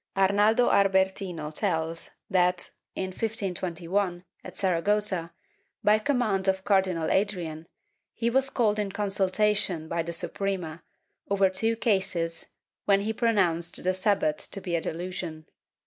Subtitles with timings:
[0.17, 5.31] Arnaldo Albertino tells that, in 1521, at Saragossa,
[5.83, 7.67] by command of Cardinal Adrian,
[8.15, 10.81] he was called in consultation by the Suprema,
[11.29, 12.47] over two cases,
[12.85, 15.45] when he pronounced the Sabbat to be a delusion.